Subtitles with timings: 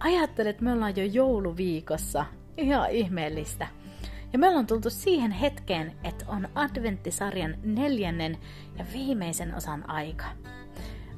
[0.00, 2.24] Ajattelet, että me ollaan jo jouluviikossa.
[2.56, 3.66] Ihan ihmeellistä.
[4.32, 8.38] Ja me ollaan tultu siihen hetkeen, että on adventtisarjan neljännen
[8.78, 10.24] ja viimeisen osan aika.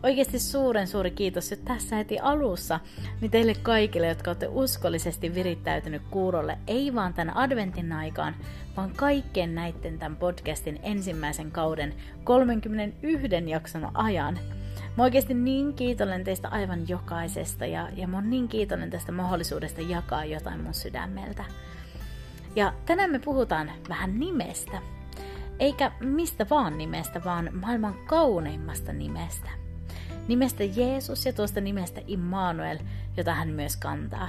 [0.02, 2.80] Oikeasti suuren suuri kiitos jo tässä heti alussa
[3.20, 8.34] niin teille kaikille, jotka olette uskollisesti virittäytynyt kuurolle, ei vaan tämän adventin aikaan,
[8.76, 11.94] vaan kaikkien näiden tämän podcastin ensimmäisen kauden
[12.24, 14.38] 31 jakson ajan–
[14.96, 19.80] Mä oikeasti niin kiitollinen teistä aivan jokaisesta ja, ja mä oon niin kiitollinen tästä mahdollisuudesta
[19.80, 21.44] jakaa jotain mun sydämeltä.
[22.56, 24.78] Ja tänään me puhutaan vähän nimestä.
[25.58, 29.48] Eikä mistä vaan nimestä, vaan maailman kauneimmasta nimestä.
[30.28, 32.78] Nimestä Jeesus ja tuosta nimestä Immanuel,
[33.16, 34.28] jota hän myös kantaa.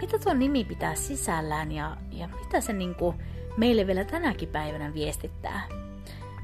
[0.00, 3.14] Mitä tuo nimi pitää sisällään ja, ja mitä se niinku
[3.56, 5.62] meille vielä tänäkin päivänä viestittää?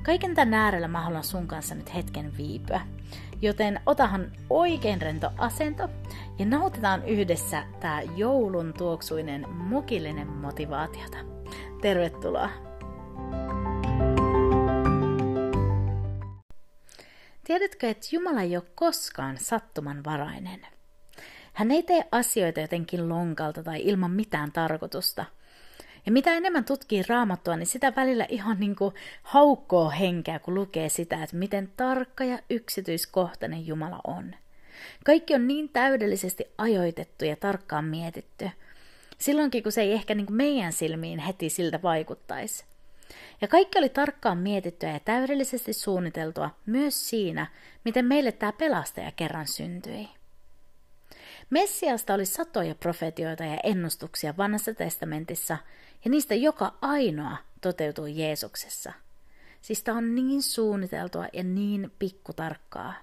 [0.03, 2.81] Kaiken tämän äärellä mä haluan sun kanssa nyt hetken viipyä.
[3.43, 5.89] Joten otahan oikein rento asento
[6.39, 11.17] ja nautitaan yhdessä tää joulun tuoksuinen mukillinen motivaatiota.
[11.81, 12.51] Tervetuloa!
[17.45, 20.67] Tiedätkö, että Jumala ei ole koskaan sattumanvarainen?
[21.53, 25.25] Hän ei tee asioita jotenkin lonkalta tai ilman mitään tarkoitusta–
[26.07, 30.89] ja mitä enemmän tutkii raamattua, niin sitä välillä ihan niin kuin haukkoo henkeä, kun lukee
[30.89, 34.35] sitä, että miten tarkka ja yksityiskohtainen Jumala on.
[35.05, 38.51] Kaikki on niin täydellisesti ajoitettu ja tarkkaan mietitty.
[39.19, 42.65] Silloinkin, kun se ei ehkä niin kuin meidän silmiin heti siltä vaikuttaisi.
[43.41, 47.47] Ja kaikki oli tarkkaan mietittyä ja täydellisesti suunniteltua myös siinä,
[47.85, 50.09] miten meille tämä pelastaja kerran syntyi.
[51.51, 55.59] Messiasta oli satoja profetioita ja ennustuksia vanhassa testamentissa,
[56.05, 58.93] ja niistä joka ainoa toteutui Jeesuksessa.
[59.63, 62.95] Siis tämä on niin suunniteltua ja niin pikkutarkkaa.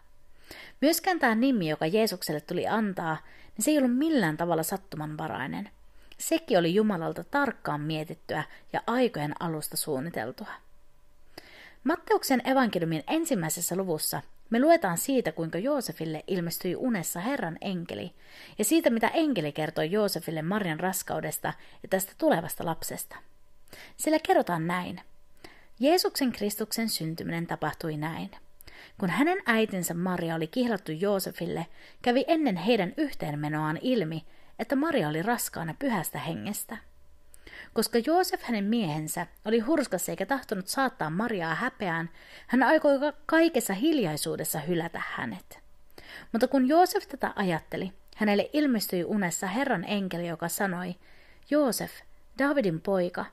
[0.81, 3.17] Myöskään tämä nimi, joka Jeesukselle tuli antaa,
[3.57, 5.69] niin se ei ollut millään tavalla sattumanvarainen.
[6.17, 10.47] Sekin oli Jumalalta tarkkaan mietittyä ja aikojen alusta suunniteltua.
[11.83, 18.11] Matteuksen evankeliumin ensimmäisessä luvussa me luetaan siitä, kuinka Joosefille ilmestyi unessa Herran enkeli,
[18.57, 21.53] ja siitä, mitä enkeli kertoi Joosefille Marian raskaudesta
[21.83, 23.15] ja tästä tulevasta lapsesta.
[23.97, 25.01] Sillä kerrotaan näin.
[25.79, 28.31] Jeesuksen Kristuksen syntyminen tapahtui näin.
[28.97, 31.67] Kun hänen äitinsä Maria oli kihlattu Joosefille,
[32.01, 34.25] kävi ennen heidän yhteenmenoaan ilmi,
[34.59, 36.77] että Maria oli raskaana pyhästä hengestä–
[37.73, 42.09] koska Joosef hänen miehensä oli hurskas eikä tahtonut saattaa Mariaa häpeään,
[42.47, 45.59] hän aikoi kaikessa hiljaisuudessa hylätä hänet.
[46.31, 50.95] Mutta kun Joosef tätä ajatteli, hänelle ilmestyi unessa Herran enkeli, joka sanoi,
[51.49, 51.91] Joosef,
[52.39, 53.25] Davidin poika,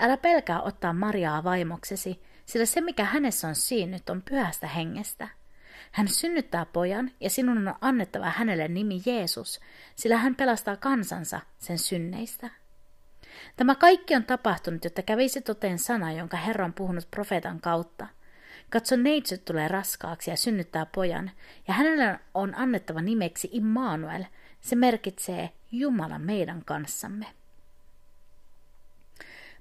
[0.00, 5.28] älä pelkää ottaa Mariaa vaimoksesi, sillä se mikä hänessä on siinnyt on pyhästä hengestä.
[5.92, 9.60] Hän synnyttää pojan ja sinun on annettava hänelle nimi Jeesus,
[9.94, 12.50] sillä hän pelastaa kansansa sen synneistä.
[13.56, 18.06] Tämä kaikki on tapahtunut, jotta kävisi toteen sana, jonka Herra on puhunut profeetan kautta.
[18.70, 21.30] Katso, neitsyt tulee raskaaksi ja synnyttää pojan,
[21.68, 24.24] ja hänelle on annettava nimeksi Immanuel.
[24.60, 27.26] Se merkitsee Jumala meidän kanssamme.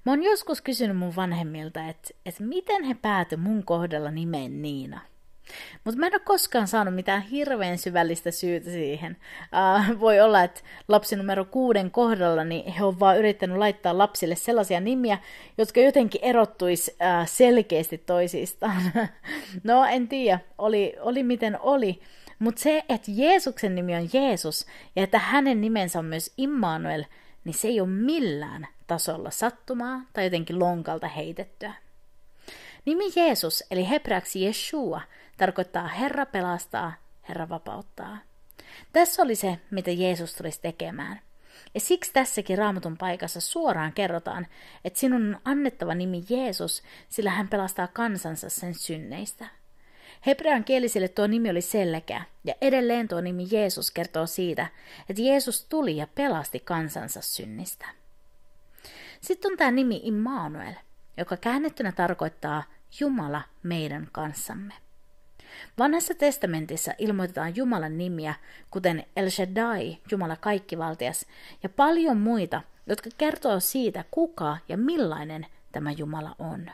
[0.06, 5.02] Mä oon joskus kysynyt mun vanhemmilta, että, että miten he pääty mun kohdalla nimeen Niina–
[5.84, 9.18] mutta mä en ole koskaan saanut mitään hirveän syvällistä syytä siihen.
[9.42, 14.36] Uh, voi olla, että lapsi numero kuuden kohdalla, niin he on vaan yrittänyt laittaa lapsille
[14.36, 15.18] sellaisia nimiä,
[15.58, 18.82] jotka jotenkin erottuisi uh, selkeästi toisistaan.
[19.64, 22.00] no, en tiedä, oli, oli miten oli.
[22.40, 24.66] Mutta se, että Jeesuksen nimi on Jeesus
[24.96, 27.04] ja että hänen nimensä on myös Immanuel,
[27.44, 31.74] niin se ei ole millään tasolla sattumaa tai jotenkin lonkalta heitettyä.
[32.86, 35.02] Nimi Jeesus, eli hebreaksi Yeshua,
[35.38, 36.94] tarkoittaa Herra pelastaa,
[37.30, 38.18] Herra vapauttaa.
[38.94, 41.20] Tässä oli se, mitä Jeesus tulisi tekemään.
[41.74, 44.48] Ja siksi tässäkin raamatun paikassa suoraan kerrotaan,
[44.86, 49.46] että sinun on annettava nimi Jeesus, sillä hän pelastaa kansansa sen synneistä.
[50.26, 54.68] Hebrean kielisille tuo nimi oli selkeä, ja edelleen tuo nimi Jeesus kertoo siitä,
[55.10, 57.86] että Jeesus tuli ja pelasti kansansa synnistä.
[59.22, 60.74] Sitten on tämä nimi Immanuel,
[61.18, 62.64] joka käännettynä tarkoittaa
[63.00, 64.74] Jumala meidän kanssamme.
[65.78, 68.34] Vanhassa testamentissa ilmoitetaan Jumalan nimiä,
[68.72, 71.26] kuten El Shaddai, Jumala kaikkivaltias,
[71.64, 76.72] ja paljon muita, jotka kertoo siitä, kuka ja millainen tämä Jumala on.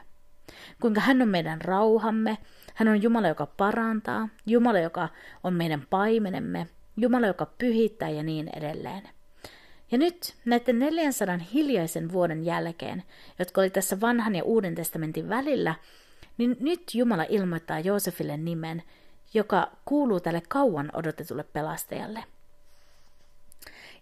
[0.81, 2.37] Kuinka hän on meidän rauhamme,
[2.75, 5.09] hän on Jumala, joka parantaa, Jumala, joka
[5.43, 6.67] on meidän paimenemme,
[6.97, 9.09] Jumala, joka pyhittää ja niin edelleen.
[9.91, 13.03] Ja nyt näiden 400 hiljaisen vuoden jälkeen,
[13.39, 15.75] jotka oli tässä vanhan ja uuden testamentin välillä,
[16.37, 18.83] niin nyt Jumala ilmoittaa Joosefille nimen,
[19.33, 22.23] joka kuuluu tälle kauan odotetulle pelastajalle.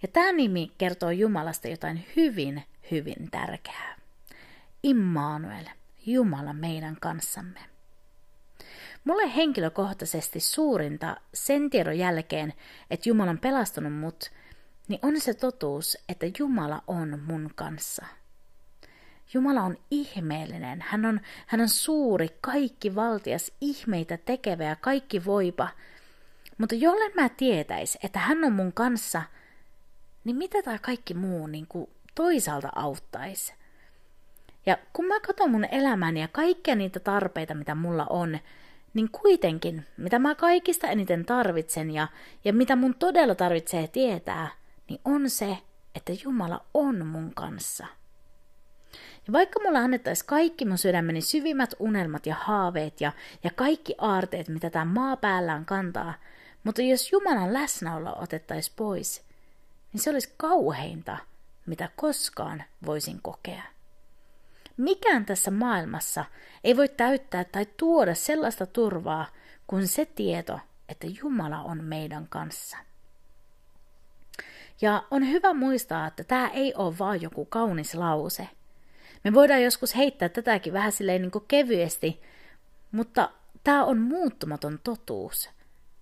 [0.01, 3.95] Ja tämä nimi kertoo Jumalasta jotain hyvin, hyvin tärkeää.
[4.83, 5.65] Immanuel,
[6.05, 7.59] Jumala meidän kanssamme.
[9.03, 12.53] Mulle henkilökohtaisesti suurinta sen tiedon jälkeen,
[12.89, 14.31] että Jumala on pelastanut mut,
[14.87, 18.05] niin on se totuus, että Jumala on mun kanssa.
[19.33, 20.81] Jumala on ihmeellinen.
[20.87, 25.69] Hän on, hän on suuri, kaikki valtias, ihmeitä tekevä ja kaikki voipa.
[26.57, 29.21] Mutta jollen mä tietäis, että hän on mun kanssa,
[30.23, 33.53] niin mitä tämä kaikki muu niin kuin toisaalta auttaisi?
[34.65, 38.39] Ja kun mä katson mun elämäni ja kaikkia niitä tarpeita, mitä mulla on,
[38.93, 42.07] niin kuitenkin, mitä mä kaikista eniten tarvitsen ja,
[42.45, 44.47] ja mitä mun todella tarvitsee tietää,
[44.89, 45.57] niin on se,
[45.95, 47.87] että Jumala on mun kanssa.
[49.31, 53.11] Vaikka mulla annettaisiin kaikki mun sydämeni syvimmät unelmat ja haaveet ja,
[53.43, 56.13] ja kaikki aarteet, mitä tämä maa päällään kantaa,
[56.63, 59.23] mutta jos Jumalan läsnäolo otettaisiin pois,
[59.93, 61.17] niin se olisi kauheinta,
[61.65, 63.63] mitä koskaan voisin kokea.
[64.77, 66.25] Mikään tässä maailmassa
[66.63, 69.25] ei voi täyttää tai tuoda sellaista turvaa
[69.67, 70.59] kuin se tieto,
[70.89, 72.77] että Jumala on meidän kanssa.
[74.81, 78.49] Ja on hyvä muistaa, että tämä ei ole vaan joku kaunis lause.
[79.23, 82.21] Me voidaan joskus heittää tätäkin vähän silleen niin kevyesti,
[82.91, 83.31] mutta
[83.63, 85.49] tämä on muuttumaton totuus,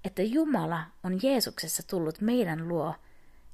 [0.05, 2.95] että Jumala on Jeesuksessa tullut meidän luo,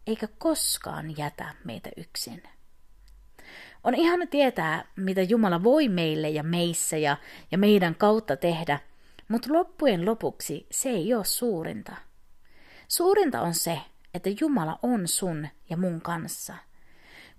[0.07, 2.43] eikä koskaan jätä meitä yksin.
[3.83, 7.17] On ihana tietää, mitä Jumala voi meille ja meissä ja,
[7.51, 8.79] ja meidän kautta tehdä,
[9.27, 11.95] mutta loppujen lopuksi se ei ole suurinta.
[12.87, 13.79] Suurinta on se,
[14.13, 16.55] että Jumala on sun ja mun kanssa.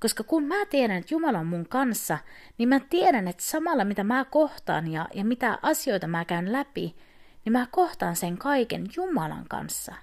[0.05, 2.19] Koska kun mä tiedän, että Jumala on mun kanssa,
[2.59, 6.97] niin mä tiedän, että samalla mitä mä kohtaan ja, ja mitä asioita mä käyn läpi,
[7.45, 9.95] niin mä kohtaan sen kaiken Jumalan kanssa.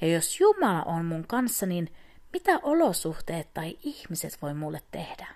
[0.00, 1.88] Ja jos Jumala on mun kanssa, niin
[2.32, 5.26] mitä olosuhteet tai ihmiset voi mulle tehdä?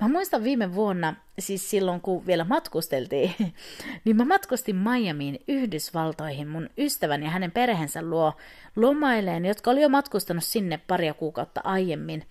[0.00, 3.34] Mä muistan viime vuonna, siis silloin kun vielä matkusteltiin,
[4.04, 8.32] niin mä matkustin Miamiin Yhdysvaltoihin mun ystävän ja hänen perheensä luo
[8.76, 12.24] lomaileen, jotka oli jo matkustanut sinne paria kuukautta aiemmin.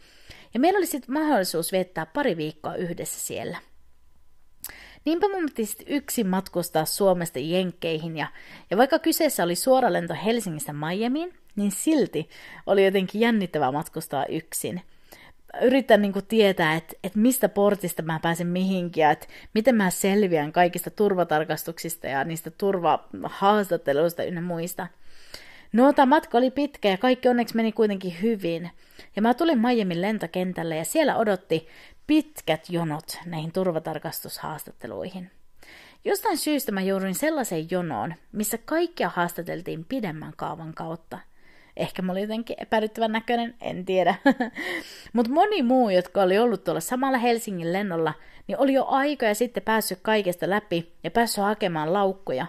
[0.55, 3.57] Ja meillä oli sitten mahdollisuus viettää pari viikkoa yhdessä siellä.
[5.05, 8.27] Niinpä mun piti yksin matkustaa Suomesta Jenkkeihin, ja,
[8.71, 12.29] ja vaikka kyseessä oli suora lento Helsingistä Miamiin, niin silti
[12.65, 14.81] oli jotenkin jännittävää matkustaa yksin–
[15.61, 19.89] yritän niin kuin tietää, että, että mistä portista mä pääsen mihinkin ja että miten mä
[19.89, 24.87] selviän kaikista turvatarkastuksista ja niistä turvahaastatteluista ynnä muista.
[25.75, 28.71] No, tämä matka oli pitkä ja kaikki onneksi meni kuitenkin hyvin.
[29.15, 31.67] Ja mä tulin Miamin lentokentälle ja siellä odotti
[32.07, 35.31] pitkät jonot näihin turvatarkastushaastatteluihin.
[36.05, 41.19] Jostain syystä mä jouduin sellaiseen jonoon, missä kaikkia haastateltiin pidemmän kaavan kautta–
[41.77, 44.15] Ehkä mä olin jotenkin epäilyttävän näköinen, en tiedä.
[45.13, 48.13] Mutta moni muu, jotka oli ollut tuolla samalla Helsingin lennolla,
[48.47, 52.45] niin oli jo aika ja sitten päässyt kaikesta läpi ja päässyt hakemaan laukkuja.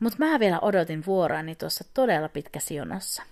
[0.00, 3.22] Mutta mä vielä odotin vuoroani tuossa todella pitkässä jonossa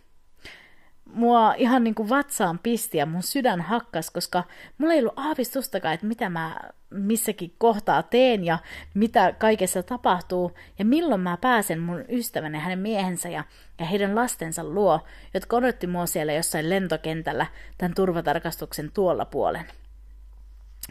[1.12, 4.44] mua ihan niin kuin vatsaan pisti ja mun sydän hakkas, koska
[4.78, 6.56] mulla ei ollut aavistustakaan, että mitä mä
[6.90, 8.58] missäkin kohtaa teen ja
[8.94, 13.44] mitä kaikessa tapahtuu ja milloin mä pääsen mun ystävän ja hänen miehensä ja,
[13.78, 15.00] ja heidän lastensa luo,
[15.35, 17.46] jotka odotti mua siellä jossain lentokentällä
[17.78, 19.66] tämän turvatarkastuksen tuolla puolen.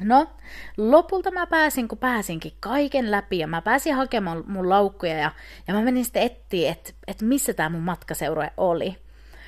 [0.01, 0.27] No,
[0.77, 5.31] lopulta mä pääsin, kun pääsinkin kaiken läpi ja mä pääsin hakemaan mun laukkuja ja,
[5.67, 8.97] ja mä menin sitten etsiä, että et missä tämä mun matkaseurue oli.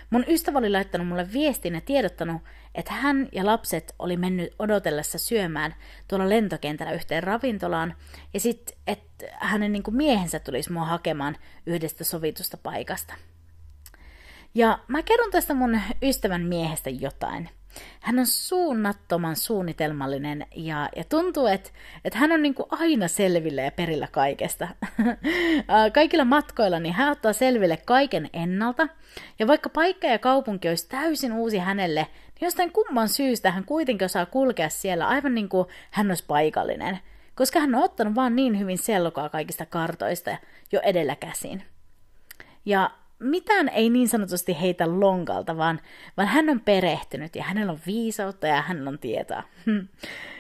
[0.09, 2.41] Mun ystävä oli laittanut mulle viestin ja tiedottanut,
[2.75, 5.75] että hän ja lapset oli mennyt odotellessa syömään
[6.07, 7.95] tuolla lentokentällä yhteen ravintolaan,
[8.33, 13.13] ja sitten, että hänen niin miehensä tulisi mua hakemaan yhdestä sovitusta paikasta.
[14.55, 17.49] Ja mä kerron tästä mun ystävän miehestä jotain.
[17.99, 21.69] Hän on suunnattoman suunnitelmallinen ja, ja tuntuu, että,
[22.05, 24.67] että hän on niin kuin aina selville ja perillä kaikesta.
[25.93, 28.87] Kaikilla matkoilla niin hän ottaa selville kaiken ennalta.
[29.39, 32.07] Ja vaikka paikka ja kaupunki olisi täysin uusi hänelle,
[32.39, 36.99] niin jostain kumman syystä hän kuitenkin osaa kulkea siellä aivan niin kuin hän olisi paikallinen.
[37.35, 40.37] koska hän on ottanut vaan niin hyvin selkoa kaikista kartoista
[40.71, 41.63] jo edellä käsin.
[42.65, 45.79] Ja mitään ei niin sanotusti heitä lonkalta, vaan,
[46.17, 49.43] vaan hän on perehtynyt ja hänellä on viisautta ja hänellä on tietoa.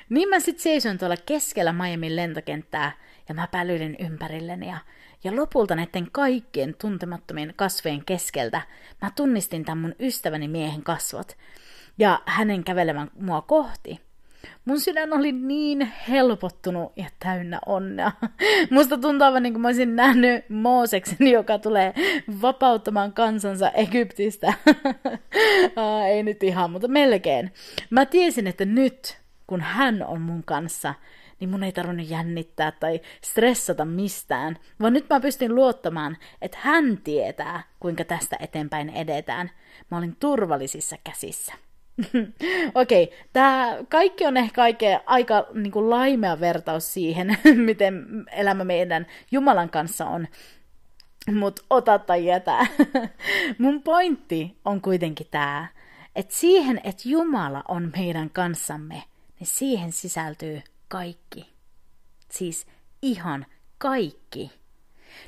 [0.09, 2.91] niin mä sitten seisoin tuolla keskellä Miamin lentokenttää
[3.29, 4.77] ja mä pälyilin ympärilleni ja,
[5.23, 8.61] ja lopulta näiden kaikkien tuntemattomien kasvien keskeltä
[9.01, 11.37] mä tunnistin tämän mun ystäväni miehen kasvot
[11.97, 14.06] ja hänen kävelevän mua kohti.
[14.67, 18.11] Mun sydän oli niin helpottunut ja täynnä onnea.
[18.71, 21.93] Musta tuntuu aivan niin kuin mä olisin nähnyt Mooseksen, joka tulee
[22.41, 24.53] vapauttamaan kansansa Egyptistä.
[26.11, 27.53] Ei nyt ihan, mutta melkein.
[27.89, 30.93] Mä tiesin, että nyt, kun hän on mun kanssa,
[31.39, 36.97] niin mun ei tarvinnut jännittää tai stressata mistään, vaan nyt mä pystyn luottamaan, että hän
[37.03, 39.51] tietää, kuinka tästä eteenpäin edetään.
[39.91, 41.66] Mä olin turvallisissa käsissä.
[42.75, 48.63] Okei, okay, tämä kaikki on ehkä aika, aika niin kuin laimea vertaus siihen, miten elämä
[48.63, 50.27] meidän Jumalan kanssa on.
[51.33, 52.67] Mutta ota tai jätä.
[53.59, 55.67] Mun pointti on kuitenkin tämä,
[56.15, 59.03] että siihen, että Jumala on meidän kanssamme,
[59.39, 61.53] niin siihen sisältyy kaikki.
[62.29, 62.67] Siis
[63.01, 63.45] ihan
[63.77, 64.51] kaikki.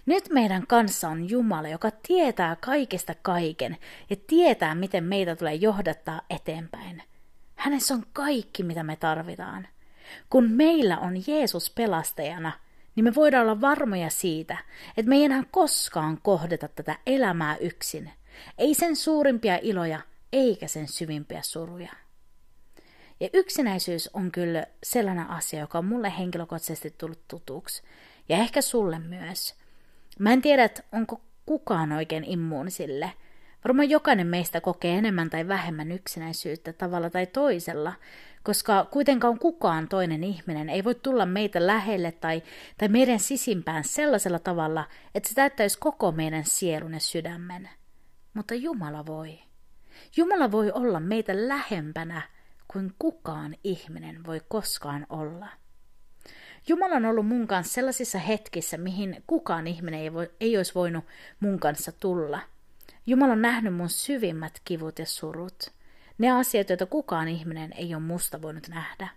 [0.06, 3.78] Nyt meidän kanssa on Jumala, joka tietää kaikesta kaiken
[4.10, 7.04] ja tietää, miten meitä tulee johdattaa eteenpäin.
[7.56, 9.68] Hänessä on kaikki, mitä me tarvitaan.
[10.30, 12.52] Kun meillä on Jeesus pelastajana,
[12.96, 14.58] niin me voidaan olla varmoja siitä,
[14.98, 18.12] että me ei enää koskaan kohdata tätä elämää yksin.
[18.58, 20.00] Ei sen suurimpia iloja,
[20.34, 21.92] eikä sen syvimpiä suruja.
[23.20, 27.84] Ja yksinäisyys on kyllä sellainen asia, joka on mulle henkilökohtaisesti tullut tutuksi,
[28.30, 29.59] ja ehkä sulle myös.
[30.20, 33.12] Mä en tiedä, että onko kukaan oikein immuuni sille.
[33.64, 37.94] Varmaan jokainen meistä kokee enemmän tai vähemmän yksinäisyyttä tavalla tai toisella,
[38.44, 42.44] koska kuitenkaan kukaan toinen ihminen ei voi tulla meitä lähelle tai,
[42.78, 44.86] tai meidän sisimpään sellaisella tavalla,
[45.16, 47.70] että se täyttäisi koko meidän sielun ja sydämen.
[48.34, 49.40] Mutta Jumala voi.
[50.18, 52.22] Jumala voi olla meitä lähempänä
[52.68, 55.48] kuin kukaan ihminen voi koskaan olla.
[56.70, 61.06] Jumala on ollut mun kanssa sellaisissa hetkissä, mihin kukaan ihminen ei, voi, ei olisi voinut
[61.40, 62.40] mun kanssa tulla.
[63.06, 65.72] Jumala on nähnyt mun syvimmät kivut ja surut.
[66.18, 69.08] Ne asiat, joita kukaan ihminen ei ole musta voinut nähdä.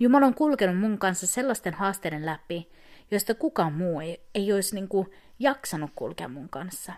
[0.00, 2.70] Jumala on kulkenut mun kanssa sellaisten haasteiden läpi,
[3.10, 6.92] joista kukaan muu ei, ei olisi niin kuin jaksanut kulkea mun kanssa.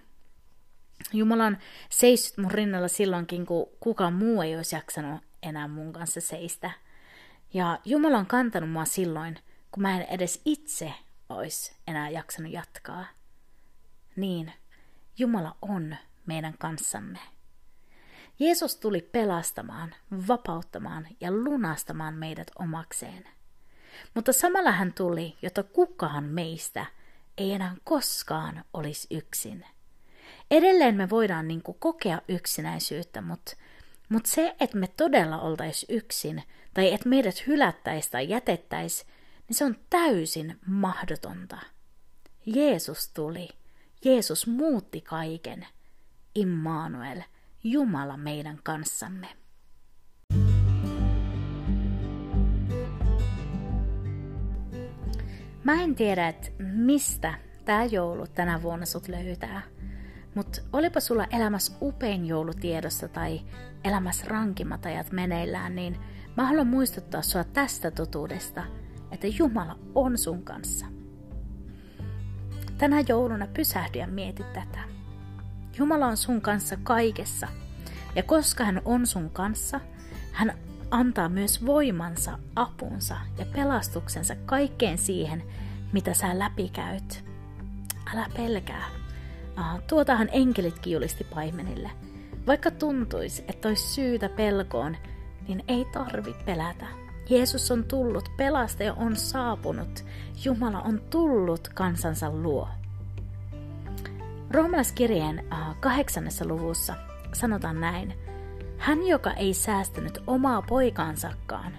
[1.12, 1.58] Jumala on
[1.90, 6.70] seissyt mun rinnalla silloinkin, kun kukaan muu ei olisi jaksanut enää mun kanssa seistä–
[7.56, 9.38] ja Jumala on kantanut mua silloin,
[9.70, 10.92] kun mä en edes itse
[11.28, 13.04] olisi enää jaksanut jatkaa.
[14.16, 14.52] Niin,
[15.18, 15.96] Jumala on
[16.26, 17.18] meidän kanssamme.
[18.38, 19.94] Jeesus tuli pelastamaan,
[20.28, 23.28] vapauttamaan ja lunastamaan meidät omakseen.
[24.14, 26.86] Mutta samalla hän tuli, jotta kukaan meistä
[27.38, 29.66] ei enää koskaan olisi yksin.
[30.50, 33.56] Edelleen me voidaan niin kokea yksinäisyyttä, mutta
[34.08, 36.42] mutta se, että me todella oltaisiin yksin,
[36.74, 39.10] tai että meidät hylättäisiin tai jätettäisiin,
[39.48, 41.58] niin se on täysin mahdotonta.
[42.46, 43.48] Jeesus tuli.
[44.04, 45.66] Jeesus muutti kaiken.
[46.34, 47.22] Immanuel,
[47.64, 49.28] Jumala meidän kanssamme.
[55.64, 57.34] Mä en tiedä, että mistä
[57.64, 59.62] tämä joulu tänä vuonna sut löytää–
[60.36, 63.40] mutta olipa sulla elämässä upein joulu tiedossa tai
[63.84, 66.00] elämässä rankimmat ajat meneillään, niin
[66.36, 68.62] mä haluan muistuttaa sua tästä totuudesta,
[69.10, 70.86] että Jumala on sun kanssa.
[72.78, 74.80] Tänä jouluna pysähdy ja mieti tätä.
[75.78, 77.48] Jumala on sun kanssa kaikessa,
[78.14, 79.80] ja koska hän on sun kanssa,
[80.32, 80.58] hän
[80.90, 85.42] antaa myös voimansa, apunsa ja pelastuksensa kaikkeen siihen,
[85.92, 87.24] mitä sä läpikäyt.
[88.14, 88.84] Älä pelkää,
[89.56, 91.90] Aha, tuotahan enkelitkin julisti paimenille.
[92.46, 94.96] Vaikka tuntuisi, että olisi syytä pelkoon,
[95.48, 96.86] niin ei tarvi pelätä.
[97.30, 100.04] Jeesus on tullut, pelastaja on saapunut,
[100.44, 102.68] Jumala on tullut kansansa luo.
[104.50, 105.44] Roomalaiskirjeen
[105.80, 106.94] kahdeksannessa luvussa
[107.32, 108.14] sanotaan näin.
[108.78, 111.72] Hän, joka ei säästänyt omaa poikaansakaan,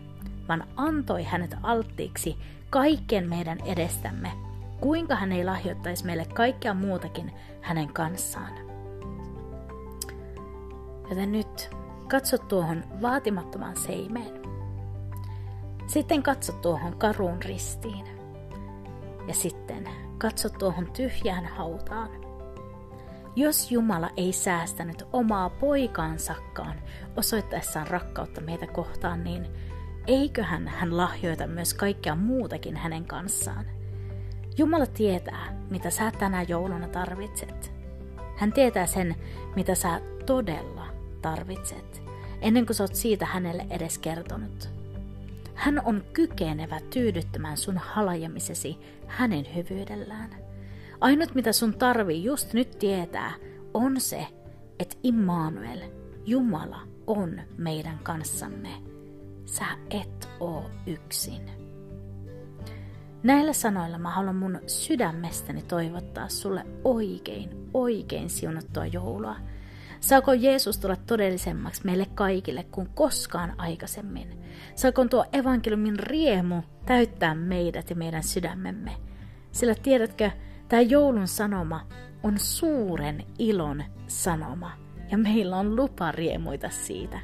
[0.48, 2.38] vaan antoi hänet alttiiksi
[2.70, 4.32] kaikkien meidän edestämme–
[4.82, 7.32] kuinka hän ei lahjoittaisi meille kaikkea muutakin
[7.62, 8.54] hänen kanssaan.
[11.10, 11.70] Joten nyt
[12.08, 14.42] katso tuohon vaatimattoman seimeen.
[15.88, 18.06] Sitten katso tuohon karuun ristiin.
[19.28, 22.10] Ja sitten katso tuohon tyhjään hautaan.
[23.36, 26.76] Jos Jumala ei säästänyt omaa poikaansakaan
[27.18, 29.48] osoittaessaan rakkautta meitä kohtaan, niin
[30.08, 33.66] eiköhän hän lahjoita myös kaikkea muutakin hänen kanssaan.
[34.58, 37.72] Jumala tietää, mitä sä tänä jouluna tarvitset.
[38.36, 39.16] Hän tietää sen,
[39.56, 40.88] mitä sä todella
[41.22, 42.02] tarvitset,
[42.42, 44.70] ennen kuin sä oot siitä hänelle edes kertonut.
[45.54, 50.30] Hän on kykenevä tyydyttämään sun halajamisesi hänen hyvyydellään.
[51.02, 53.32] Ainut mitä sun tarvii just nyt tietää
[53.74, 54.28] on se,
[54.80, 55.82] että Immanuel,
[56.26, 58.70] Jumala, on meidän kanssamme.
[59.46, 61.67] Sä et oo yksin.
[63.24, 69.36] Näillä sanoilla mä haluan mun sydämestäni toivottaa sulle oikein, oikein siunattua joulua.
[70.00, 74.44] Saako Jeesus tulla todellisemmaksi meille kaikille kuin koskaan aikaisemmin?
[74.76, 78.92] Saako tuo evankeliumin riemu täyttää meidät ja meidän sydämemme?
[79.52, 80.32] Sillä tiedätkö,
[80.70, 81.88] tämä joulun sanoma
[82.24, 84.72] on suuren ilon sanoma
[85.12, 87.20] ja meillä on lupa riemuita siitä.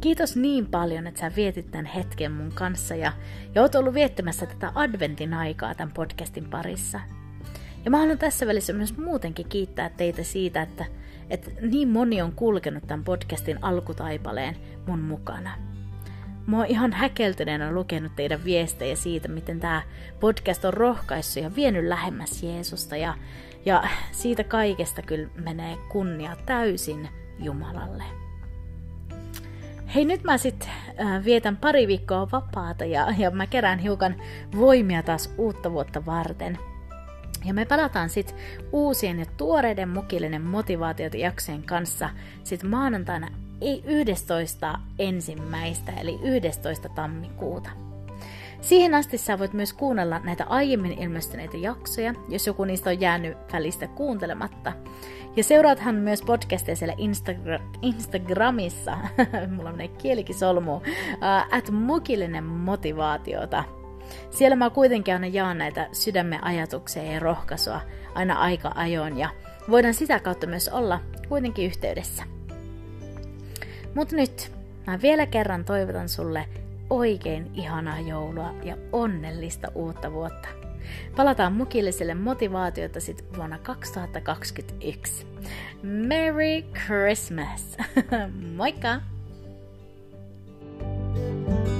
[0.00, 3.12] Kiitos niin paljon, että sä vietit tämän hetken mun kanssa ja,
[3.54, 7.00] ja oot ollut viettämässä tätä adventin aikaa tämän podcastin parissa.
[7.84, 10.84] Ja mä haluan tässä välissä myös muutenkin kiittää teitä siitä, että,
[11.30, 15.50] että niin moni on kulkenut tämän podcastin alkutaipaleen mun mukana.
[16.46, 19.82] Mä oon ihan häkeltyneenä lukenut teidän viestejä siitä, miten tämä
[20.20, 22.96] podcast on rohkaissut ja vienyt lähemmäs Jeesusta.
[22.96, 23.14] Ja,
[23.64, 28.27] ja siitä kaikesta kyllä menee kunnia täysin Jumalalle.
[29.98, 34.14] Hei, nyt mä äh, vietän pari viikkoa vapaata ja, ja mä kerään hiukan
[34.56, 36.58] voimia taas uutta vuotta varten.
[37.44, 38.36] Ja me palataan sitten
[38.72, 42.10] uusien ja tuoreiden mukillinen motivaatiot jaksojen kanssa
[42.44, 43.28] sitten maanantaina
[43.60, 44.78] ei 11.
[44.98, 46.88] ensimmäistä eli 11.
[46.88, 47.87] tammikuuta.
[48.60, 53.38] Siihen asti sä voit myös kuunnella näitä aiemmin ilmestyneitä jaksoja, jos joku niistä on jäänyt
[53.52, 54.72] välistä kuuntelematta.
[55.36, 58.98] Ja seuraathan myös podcasteja siellä Instagra- Instagramissa,
[59.56, 60.82] mulla menee kielikin solmu, uh,
[61.50, 63.64] at mukillinen motivaatiota.
[64.30, 67.80] Siellä mä kuitenkin aina jaan näitä sydämen ajatuksia ja rohkaisua
[68.14, 69.28] aina aika ajoin ja
[69.70, 72.24] voidaan sitä kautta myös olla kuitenkin yhteydessä.
[73.94, 74.52] Mutta nyt
[74.86, 76.48] mä vielä kerran toivotan sulle
[76.90, 80.48] oikein ihanaa joulua ja onnellista uutta vuotta.
[81.16, 85.26] Palataan mukilliselle motivaatiota sitten vuonna 2021.
[85.82, 87.76] Merry Christmas!
[88.56, 89.00] Moikka!
[91.48, 91.77] thank you